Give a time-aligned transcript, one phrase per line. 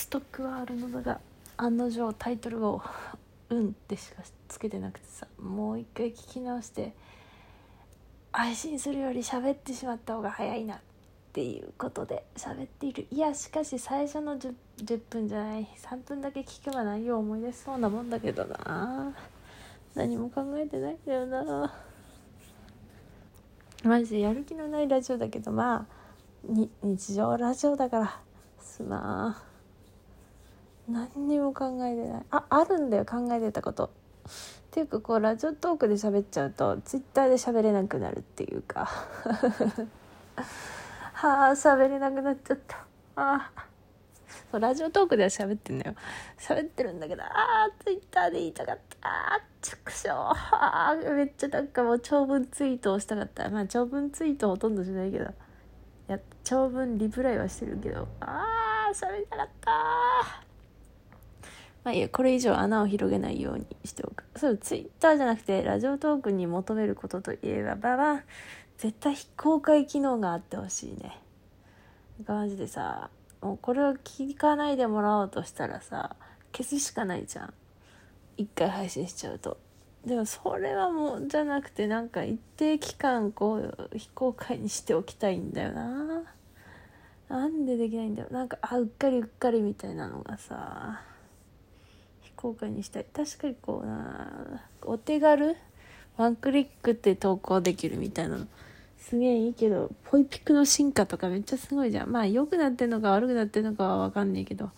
[0.00, 1.20] ストックはあるのだが
[1.58, 2.80] 案の定タイトルを
[3.50, 6.94] 「うん」ってしかつけてなくてさもう一回聞き直して
[8.32, 10.78] 配信するより喋ってしまった方が早いなっ
[11.34, 13.06] ていうことで喋っている。
[13.10, 19.14] いやしかし最初の 10, 10分じゃない3分だけ聞けば内容思い出しそうなもんだけどな。
[19.94, 21.74] 何も考えてないんだよな。
[23.84, 28.20] マジでやる気のないラジオだけどまあ日常ラジオだから。
[28.58, 29.49] すまん。
[30.90, 32.22] 何にも考えてない。
[32.30, 33.86] ああるんだよ考えてたこと。
[33.86, 33.90] っ
[34.72, 38.84] ていうかこうラジオトークで喋っちゃうとツイッターで喋れなくなるっていうか。
[41.12, 42.84] はあ喋れなくなっちゃった。
[43.16, 43.50] あ
[44.50, 45.94] そうラジオトークでは喋ってんだよ。
[46.38, 49.08] 喋ってるんだけどああツイッターで言いたかった。
[49.08, 50.10] ああ畜生。
[50.10, 53.48] あめっちゃなんかもう長文ツイートをしたかった。
[53.50, 55.24] まあ長文ツイートほとんどしないけど。
[55.24, 55.28] い
[56.08, 58.08] や長文リプライはしてるけど。
[58.20, 60.49] ああ喋りたかった。
[61.84, 64.24] まあいいやこれ以上穴を広げないようにしておく。
[64.36, 68.22] そうツイッターじゃなくてラジオトークに求めることといえばばば
[68.78, 71.18] 絶対非公開機能があってほしいね。
[72.26, 76.16] マジでさもうこれを聞かないでもらおうとしたらさ
[76.52, 77.54] 消すしかないじゃん。
[78.36, 79.56] 一回配信しちゃうと。
[80.04, 86.22] でもそれはもうじゃなくてなんか一定期間こう非公開にしておきたいんだよな。
[87.28, 88.28] なんでできないんだよ。
[88.30, 91.02] なんかあうっかりうっかりみたいなのがさ。
[92.40, 95.56] 公開にしたい確かにこうなお手軽
[96.16, 98.46] ワンクリックって投稿できるみたいなの
[98.98, 104.70] すげえいいけどポイピクの進化とかめっちゃすごいじゃんまあ良くなってんのか悪くなってんのかは分かんないけど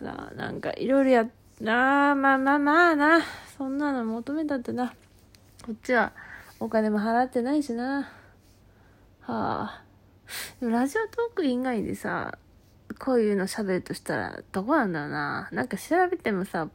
[0.00, 3.22] さあなんかいろいろやってああ、まあまあまあな。
[3.56, 4.92] そんなの求めたってな。
[5.64, 6.12] こっちは
[6.60, 8.10] お金も払ってないしな。
[9.20, 9.82] はあ。
[10.60, 12.36] でも Radiotalk 以外でさ、
[12.98, 15.48] こういうの喋るとしたらどこなんだろうな。
[15.50, 16.68] なんか調べてもさ、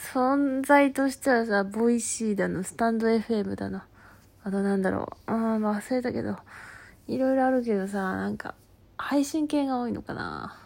[0.00, 3.82] 存在としてはさ、 Voicy だの、 stand.fm だの。
[4.42, 5.30] あとなんだろう。
[5.30, 6.36] ああ、忘れたけど。
[7.06, 8.54] いろいろあるけどさ、なんか、
[8.96, 10.56] 配信系が多いのかな。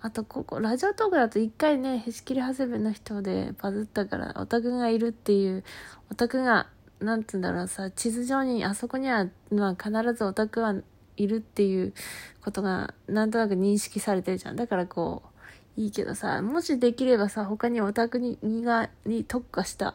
[0.00, 5.62] あとここ Radiotalk だと一回ねへし切長谷部の人でバズったからオタクがいるっていう
[6.10, 6.66] オタクが
[6.98, 10.74] なんつうんだろうさ地図上にあそこには、まあ、必ずオタクは
[11.16, 11.94] いるっていう
[12.42, 15.31] ことがなんとなく認識されてるじゃんだからこう
[15.76, 19.94] いいけどさもしできればさ他にオタクにがに特化した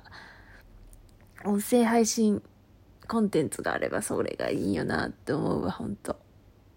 [1.46, 2.42] 音声配信
[3.08, 6.18] コンテンツがあればそれがいいよなって思うわほんと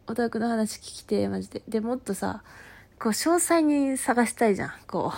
[0.06, 2.42] オタクの話聞きてマジででもっとさ
[3.00, 4.72] こう、詳細に探したいじゃん。
[4.86, 5.10] こ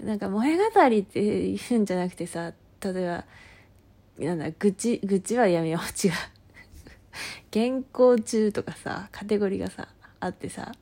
[0.00, 0.04] う。
[0.04, 2.52] なんか、萌え語りって言うんじゃなくてさ、
[2.82, 3.24] 例え
[4.18, 5.82] ば、なんだ、愚痴、愚痴はやめよう。
[6.06, 6.12] 違う。
[7.50, 9.88] 健康中とかさ、カテゴリーがさ、
[10.20, 10.72] あってさ、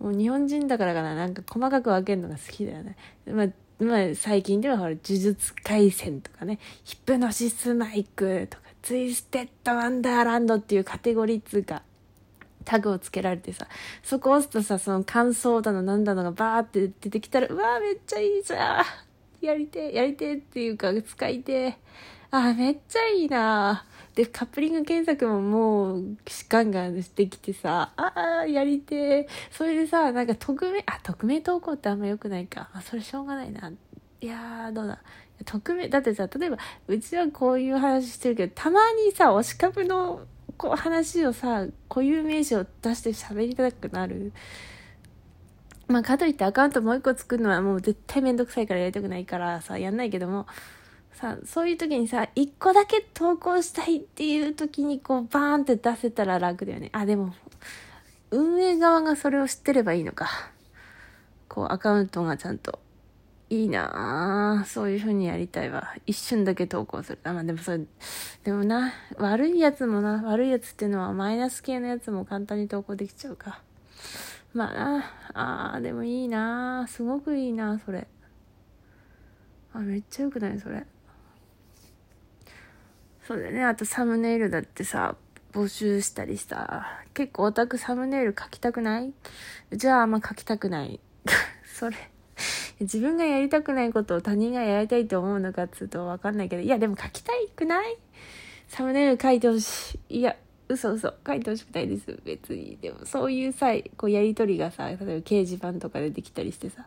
[0.00, 2.96] もう日本人だからかな、なんか細かく分けるのが好きだよね。
[3.26, 3.48] まあ、
[3.84, 11.82] まあ、最近ではほら、呪術廻戦とかね、ヒプノシスマイクとか、ツイステッドワンダーランドっていうカテゴリーつうか、
[12.64, 13.68] タグをつけられてさ、
[14.02, 18.84] そこ押すとさ、その感想だのなんだのがバーって出てきたら、うわーめっちゃいいじゃん。
[19.44, 21.76] やりてやりてっていうか、使いて
[22.30, 26.16] あ、めっちゃいいなで、カップリング検索ももう、
[26.48, 32.68] ガンガンしてきてさ、ああ、やりてそれでさ、なんか匿名、あ、匿名投稿ってあんま良くないか。
[32.72, 33.72] あ、それしょうがないな。
[34.20, 35.00] いやー、どうだ。
[35.44, 40.26] 匿名、だってさ、例えば、うちはこういう話してるけど、たまにさ、推し株の
[40.60, 44.30] こう話をさ固有名詞を出して喋りたくなる
[45.88, 50.46] まあかといってアカウントもう一個作るのはもう絶対めんどくさいからやりたくないからさやんないけども
[51.12, 57.34] さそういう時にさ一個だけ投稿したいっていう時にこうバーンって出せたら楽だよねあでも
[58.30, 60.28] 運営側がそれを知ってればいいのか
[61.48, 62.78] こうアカウントがちゃんと
[63.50, 65.92] いいなあそういう風にやりたいわ。
[66.06, 67.18] 一瞬だけ投稿する。
[67.24, 67.80] あ、まあでもそれ、
[68.44, 73.60] でもな、悪いやつもな、悪いやつっていうのはマイナス系のやつも簡単に投稿できちゃうか。
[74.54, 75.04] まあな、
[75.34, 78.06] あー、でもいいなすごくいいなそれ。
[79.74, 80.86] あ、めっちゃよくないそれ。
[83.26, 83.64] そうだよね。
[83.64, 85.16] あとサムネイルだってさ、
[85.52, 89.12] 募集したりさ、結構オタクサムネイル書きたくない？
[89.72, 91.00] じゃああんま書きたくない。
[91.64, 91.96] それ。
[92.80, 97.96] 自分がやりたくないことを他人がやりたいと思うのかっつうとわかんないけど、いやでも書きたいくない？
[98.68, 100.18] サムネイル書いてほしい。
[100.20, 100.36] いや、
[100.68, 101.12] 嘘嘘。
[101.26, 102.18] 書いてほしくないです。
[102.24, 102.78] 別に。
[102.80, 106.86] でもそういうさ、こうやりとりがさ、例えば掲示板とかでできたりしてさ、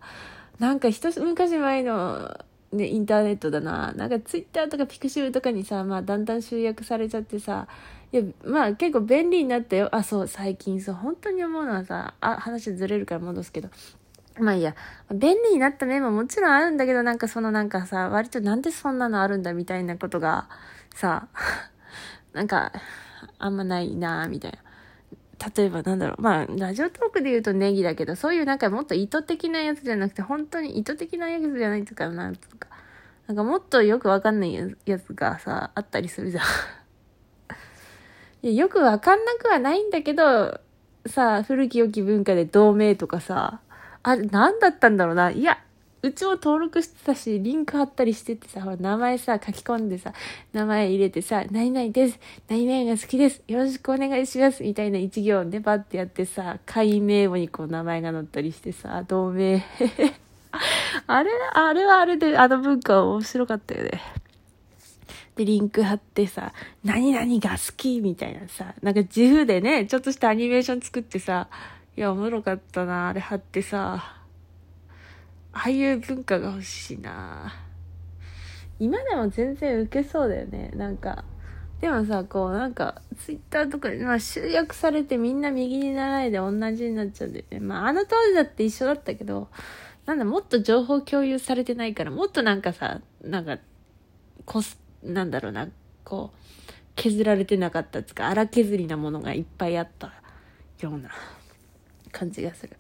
[0.60, 2.40] なんか一昔前の
[2.74, 3.94] ね、インターネットだな。
[3.94, 7.68] なんかツイッターとかピクシブとかにさ、まあだんだん集約されちゃってさ、
[8.12, 9.90] いや、まあ結構便利になったよ。
[9.92, 13.70] あ、そう、最近そう、本当に思うのはさ、あ、話ずれるから戻すけど。
[14.40, 14.76] まあいいや、
[15.14, 20.50] 便利になった面ももちろんあるんだけど、なんかそのなんかさ、割となんでそんなのあるんだみたいなことが、
[20.96, 21.28] さ、
[22.34, 22.72] なんか、
[23.38, 24.58] あんまないなみたいな。
[25.56, 26.22] 例えばなんだろう。
[26.22, 32.68] まあ、ラジオトークで言うとネギだけど、そういうなんかもっと意図的なやつじゃなくて、本当に意図的なやつじゃないとか、なんとか。
[33.28, 36.44] なんかもっとよくわかんないやつがさ、あったりするじゃん。
[38.44, 40.60] いやよくわかんなくはないんだけど、
[41.06, 43.62] さ、古き良き文化で同盟とかさ、
[44.04, 45.32] あれ、何だったんだろうな。
[45.32, 45.60] いや、
[46.06, 50.12] うちも登録してたし、リンク貼ったりしててさ、ほら、名前さ、書き込んでさ、
[50.52, 52.20] 名前入れてさ、何々です。
[52.50, 53.42] 何々が好きです。
[53.48, 54.64] よろしくお願いします。
[54.64, 59.64] みたいな一行でバッてやってさ、会員名簿にこう名前が載ったりしてさ、同盟。
[61.08, 64.02] あれ、あれはあれで、あの文化面白かったよね。
[65.38, 66.52] で、リンク貼ってさ、
[66.84, 71.48] 何々が好きみたいなさ、なんか自負でね、ちょっとしたアニメーション作ってさ、
[71.96, 74.23] いや、おもろかったな、あれ貼ってさ、
[75.54, 77.54] ああいう文化が欲しいな
[78.80, 81.24] 今でも全然受けそうだよね、なんか。
[81.80, 87.60] でもさ、こうなんか、ツイッターとかで、まあ集約されてみんな右にならないで同じになっちゃうんだよね。
[87.60, 89.50] まああの当時だって一緒だったけど、
[90.06, 93.60] なんだ、もっと情報共有されてないから、もっとなんかさ、なんか、
[94.46, 95.68] コスなんだろうな、
[96.04, 96.38] こう、
[96.96, 100.14] 削られてなかったつか、荒削りなものがいっぱいあった
[100.80, 101.10] ような
[102.12, 102.76] 感じがする。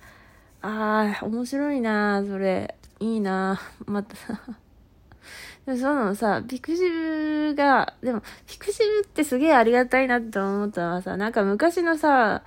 [0.63, 2.75] ああ、面白いなそれ。
[3.01, 4.39] いいなまたさ。
[5.65, 12.43] でもそのさ、 pixiv が、でも、 pixiv ってすげえありがたいなって思ったのはさ、なんか昔のさ、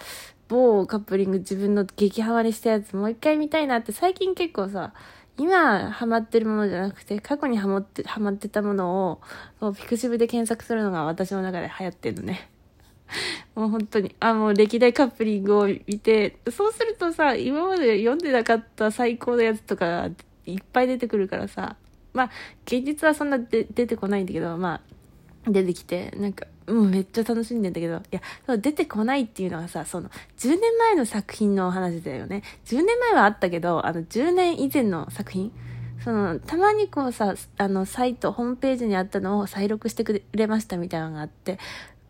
[0.49, 4.95] 某カップリング自分の激ハマりしたやつもう一回見たいなって最近結構さ、
[5.37, 9.21] 今ハマってるものじゃなくて、過去にハマって、ハマってたもの
[9.61, 12.49] を、 pixiv で検索するのが私の中で流行ってるのね。
[13.55, 20.09] もう本当に、あ、もう歴代カップリングを見て、そうするとさ、今まで読んでなかった最高のやつとか
[20.45, 21.77] いっぱい出てくるからさ、
[22.13, 22.31] まあ、
[22.65, 24.81] 現実はそんなで出てこないんだけど、ま
[25.47, 30.09] あ、出てきて、なんか、う、めっちゃ楽しんでんだけど、いや、そう出てこないっていうのがさ、その、
[30.39, 32.43] 10年前の作品の話だよね。
[32.65, 35.53] 10年前はあったけど、あの、10年以前の作品
[36.07, 41.59] その、たまにこうさ、あの、サイト、ホームページにあったのを再録してくれましたみたいなのがあって、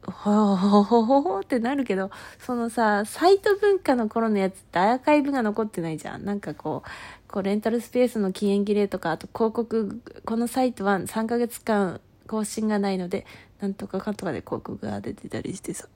[0.06, 6.25] ほほほほほってなるけど、そのさ、サイト文化の頃のやつってアーカイブが残ってないじゃん。
[6.25, 13.26] なんかこう、こうレンタルスペースの期限切れとか、あと広告、このサイトは3ヶ月間更新がないので、
[13.61, 15.88] なんとかかとかで広告が出てたりしてさ。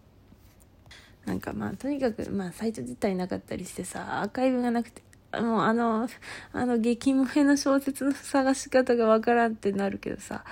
[1.26, 6.08] なんかまあ、とにかく、まあ、サイト自体なかったりしてさ、アーカイブがなくて、もうあの、
[6.52, 10.44] あの激萌えの小説の探し方がわからんってなるけどさ、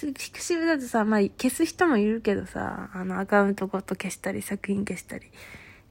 [0.00, 5.26] ピクシブだとさ、まあ消す人もいるけどさ、あのアカウントごと消したり、作品消したり。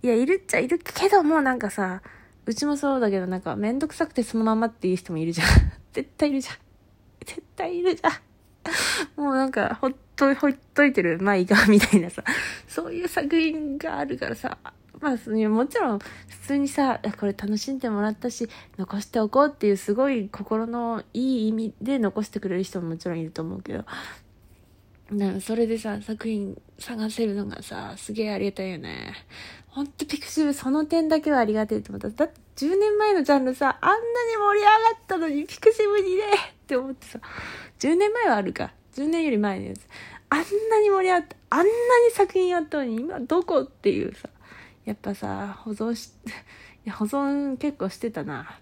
[0.02, 2.02] いや、いるっちゃいるけどもなんかさ、
[2.48, 5.48] うちもそうだけどなんかめんどくさくてそのままっていう人もいるじゃん。
[5.94, 6.56] 絶対いるじゃん。
[7.24, 9.22] 絶対いるじゃん。
[9.22, 12.24] もうなんか、ほっと、ほっといてる、まあいいか、みたいなさ、
[12.68, 14.58] そういう作品があるからさ、
[15.02, 23.84] まあ、もちろん、普通にさ、これ楽しんでもらったし、残しておこうっていうすごい心のいい意味で残してくれる人ももちろんいると思うけど、
[25.12, 29.14] なそれでさ、作品探せるのがさ、すげえありがたいよね。
[29.68, 32.10] ほんとピクシブその点だけはありがたいと思った。
[32.10, 34.02] だって10年前のジャンルさ、あんなに
[34.38, 37.20] 盛り上がったのにピクシブにねって思ってさ、
[37.80, 38.72] 10年前はあるか。
[38.96, 39.80] 10年より前のやつ。
[40.30, 40.46] あんな
[40.82, 41.72] に盛り上がった、あんなに
[42.14, 43.62] 作品やったのに今どこ？
[43.62, 44.30] っていうさ。
[44.86, 46.12] やっぱさ、保存し、
[46.92, 48.60] 保存結構してたな。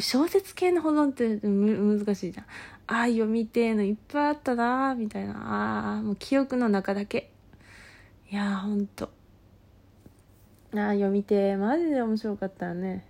[0.00, 2.46] 小説系の保存って難しいじゃん。
[2.86, 5.34] ああ、読みてえのいっぱいあったなみたいな。
[5.34, 7.30] ああ、もう記憶の中だけ。
[8.30, 9.10] いやー、ほんと。
[10.74, 11.56] ああ、読みてえ。
[11.56, 13.04] マジで面白かったよね。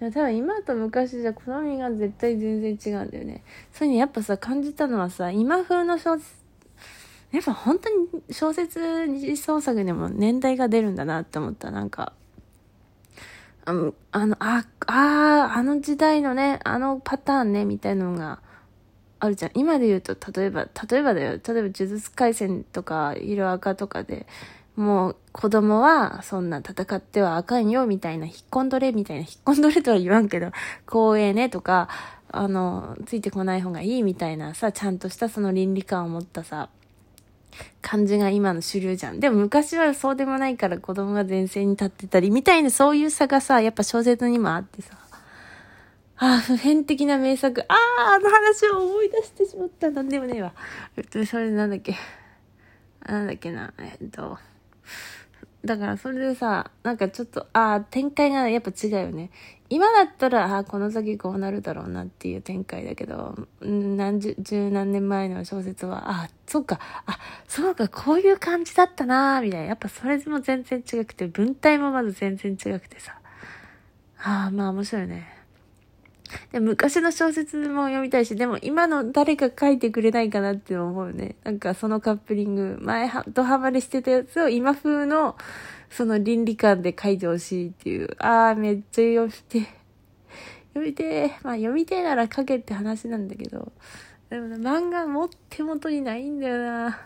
[0.00, 3.42] いや、多分今と昔じゃ好みが絶対全然違うんだよね。
[3.72, 6.37] それにやっぱさ、感じたのはさ、今風の小説
[7.32, 11.70] やっぱ本当に小説二次創作でも年代が出るんだなって思った。
[11.70, 12.14] なんか、
[13.64, 18.40] あの、あの、あ、ああの時代のね、あのパターンね、みたいなのが
[19.20, 19.50] あるじゃん。
[19.54, 21.32] 今で言うと、例えば、例えばだよ。
[21.32, 24.26] 例えば、呪術廻戦とか、色赤とかで、
[24.76, 30.52] もう子供はそんな戦ってはあかんよみたいな、引っ込んどれみたいな、引っ込んどれとは言わんけど、
[30.86, 31.88] 光栄ねとか、
[32.30, 36.70] あの、ついてこない方がいいみたいなさ、ちゃんとしたその倫理観を持ったさ、
[37.82, 39.20] 感じが今の主流じゃん。
[39.20, 44.98] でも昔はそうでもないから子供が前線に立ってたり、みたいなそういう差がさ、やっぱ小説にもあってさ。
[46.20, 47.64] ああ、普遍的な名作。
[47.68, 49.90] ああ、あの話を思い出してしまった。
[49.90, 50.52] なんでもねえわ。
[50.96, 51.94] えっとそれなんだっけ。
[53.06, 54.38] なんだっけな、えっと、
[55.64, 59.30] だからそれでさ、なんかちょっと、ああ、展開がやっぱ違うよね。
[59.70, 69.66] 今だったら、ああ、この先こうなるだろうなっていう展開だけど、何十、十何年前の小説は、ああ、そうか、あ、そうか、こういう感じだったなみたいな。
[69.66, 73.18] やっぱそれも全然違くて、文体もまず全然違くてさ。
[74.22, 75.37] ああ、まあ面白いね。
[76.52, 81.34] で昔の小説も読みたいし、でも今の誰か書いてくれないかなって思うね。
[81.44, 85.36] なんかそのカップリング、前は、ドハマりしてたやつを今風の、
[85.90, 88.08] その倫理観で書いてほしいっていう。
[88.18, 89.68] ああ、めっちゃ読みて。
[90.74, 93.72] 読みてまあ読みてなら書けって話なんだけど。
[94.30, 97.00] でもね、漫画も手元にないんだよな。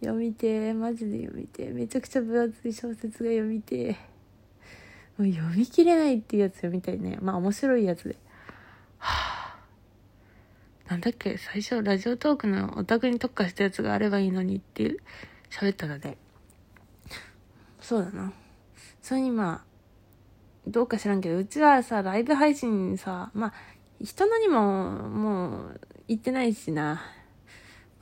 [0.00, 3.96] 読みてマジで読みてめちゃくちゃ分厚い小説が読みて
[5.16, 7.18] もう読み切れないっていうやつ読みたいね。
[7.22, 8.16] まあ面白いやつで。
[10.92, 14.98] なんだっけ最初ラジオトークのオタクに特化したやつがあればいいのにって
[15.50, 16.18] 喋ったので。
[17.80, 18.30] そうだな。
[19.00, 19.64] それにまあ、
[20.66, 23.52] どうか知らんけど、うちはさ、ライブ配信さ、まあ、
[24.02, 27.00] 人のにも、もう、行ってないしな。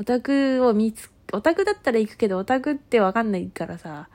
[0.00, 4.09] オタクを見つ、オタクだったら行くけど、オタクってわかんないからさ、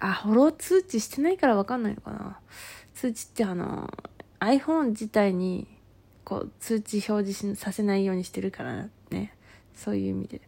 [0.00, 2.40] あ、フォロー通知してないからわかんないのかな。
[2.92, 3.90] 通知ってあの、
[4.40, 5.66] iPhone 自体に、
[6.26, 9.32] こう、通知表示させないようにしてるからね。
[9.76, 10.40] そういう意味で。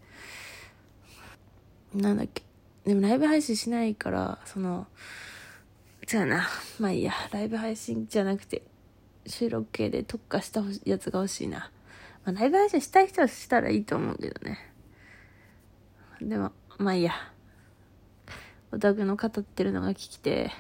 [1.95, 2.43] なんだっけ。
[2.85, 4.89] でもライブ配信しないから、その、
[6.05, 6.49] じゃあな。
[6.81, 7.13] まあいいや。
[7.31, 8.63] ライブ配信じゃなくて、
[9.25, 11.71] 収録系で特化したやつが欲しいな。
[12.25, 14.59] まあ、ライブ配信したい人はしたらいいと思うけどね。
[16.21, 17.13] でも、まあいいや。
[18.73, 20.51] オタクの語ってるのが聞きて